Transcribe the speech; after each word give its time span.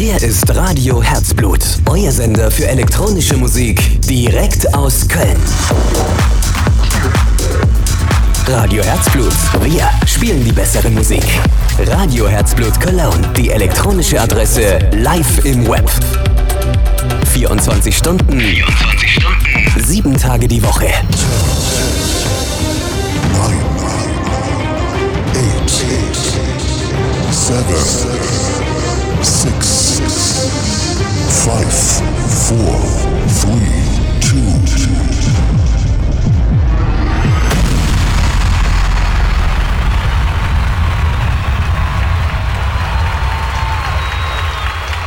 Hier 0.00 0.16
ist 0.22 0.48
Radio 0.56 1.02
Herzblut, 1.02 1.60
euer 1.84 2.10
Sender 2.10 2.50
für 2.50 2.66
elektronische 2.66 3.36
Musik 3.36 4.00
direkt 4.00 4.72
aus 4.72 5.06
Köln. 5.06 5.36
Radio 8.46 8.82
Herzblut, 8.82 9.34
wir 9.62 9.90
spielen 10.06 10.42
die 10.42 10.52
bessere 10.52 10.88
Musik. 10.88 11.22
Radio 11.86 12.26
Herzblut 12.26 12.80
Cologne, 12.80 13.28
die 13.36 13.50
elektronische 13.50 14.18
Adresse 14.18 14.78
live 14.92 15.44
im 15.44 15.68
Web. 15.68 15.90
24 17.34 17.94
Stunden, 17.94 18.40
24 18.40 19.12
Stunden, 19.12 19.82
7 19.84 20.16
Tage 20.16 20.48
die 20.48 20.62
Woche. 20.62 20.94
seven, 27.50 29.24
six, 29.24 29.89
five, 31.44 31.72
four, 32.46 32.76
three, 33.28 33.90
two. 34.20 34.90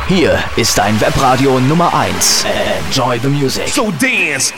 Hier 0.06 0.38
ist 0.56 0.78
ein 0.78 1.00
Webradio 1.00 1.58
Nummer 1.60 1.92
1. 1.94 2.44
Enjoy 2.86 3.18
the 3.18 3.28
music. 3.28 3.68
So 3.68 3.90
dance. 3.92 4.52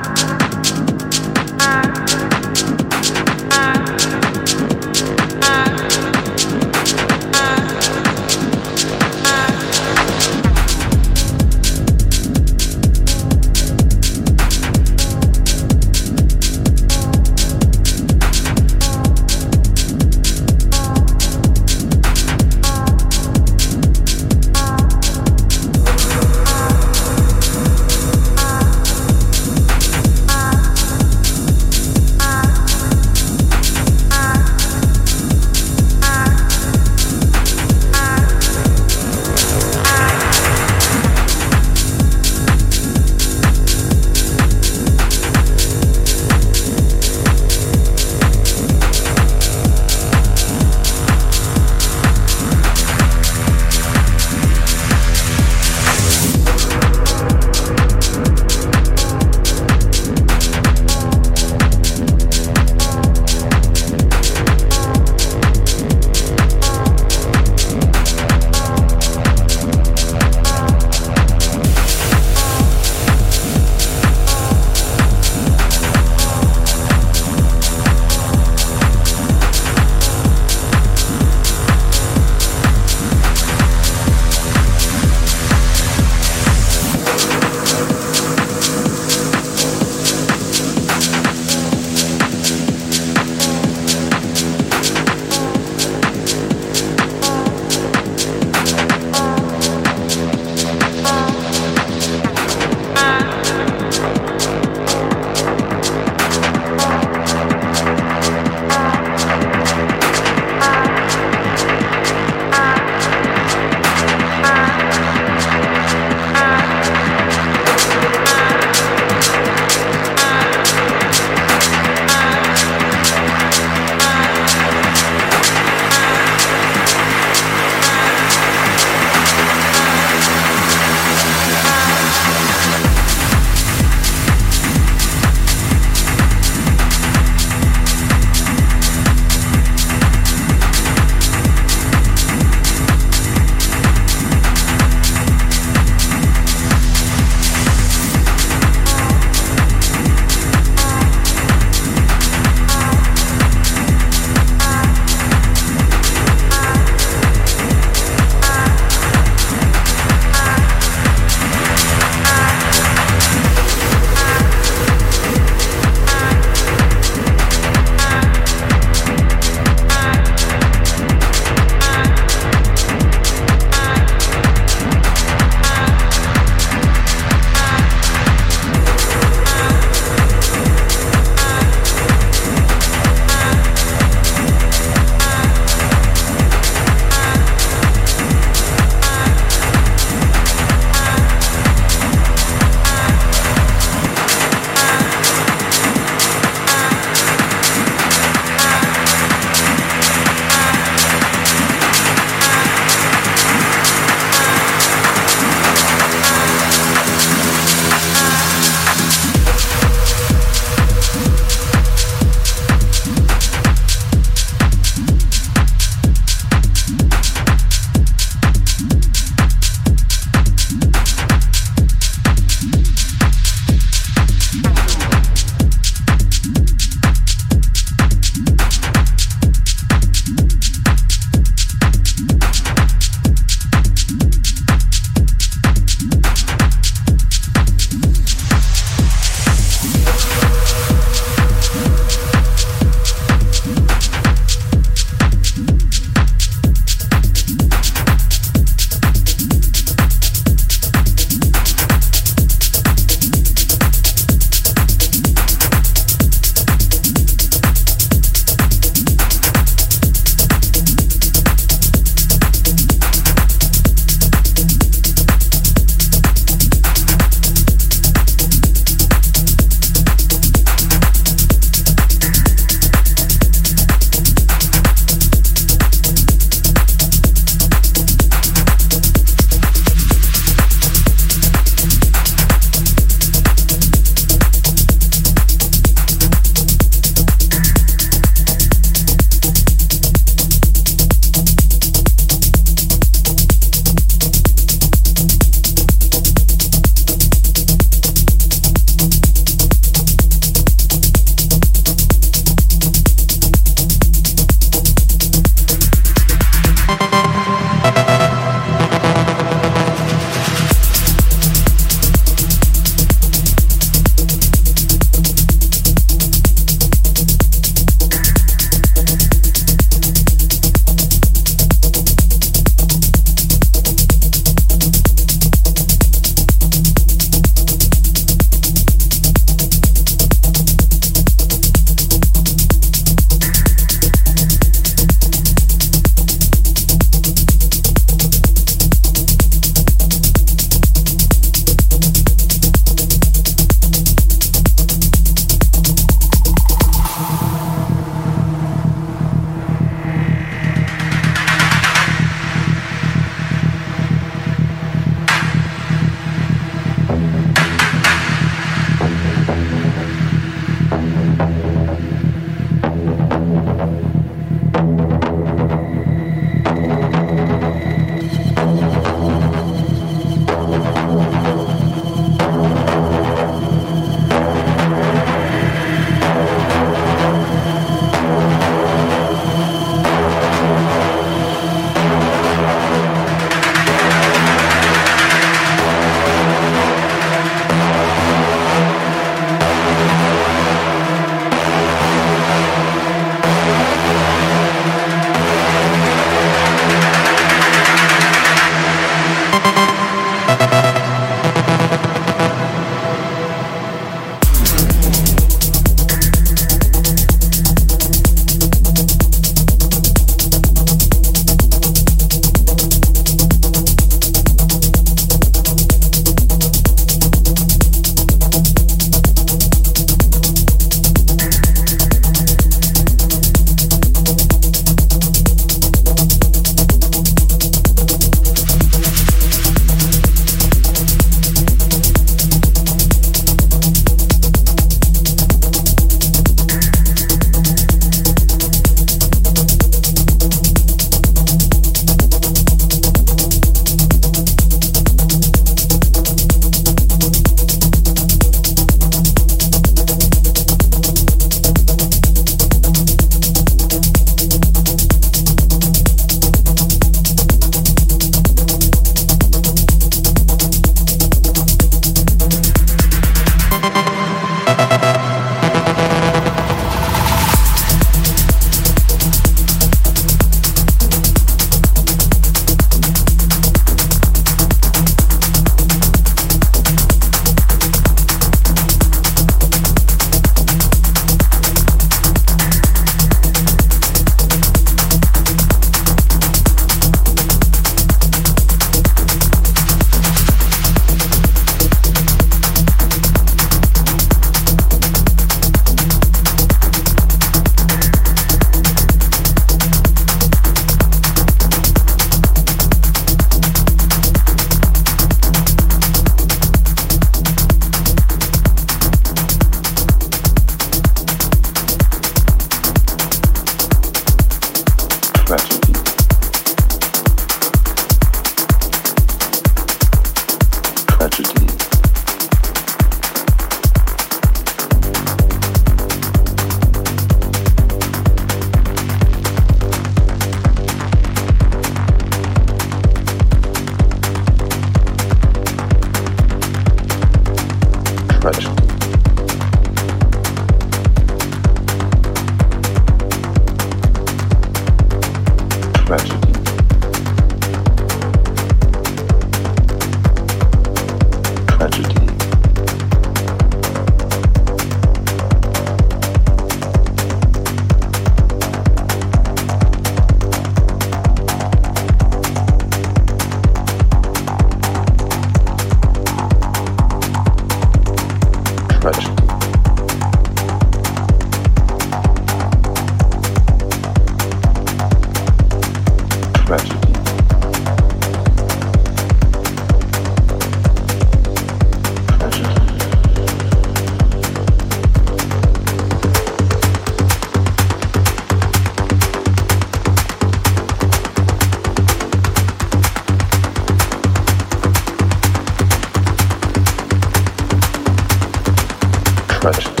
French. 599.61 600.00